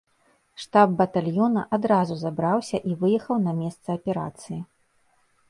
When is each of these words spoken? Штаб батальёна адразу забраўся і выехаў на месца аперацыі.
Штаб 0.61 0.95
батальёна 1.01 1.61
адразу 1.79 2.17
забраўся 2.23 2.77
і 2.93 2.95
выехаў 3.05 3.35
на 3.45 3.55
месца 3.61 3.87
аперацыі. 4.01 4.59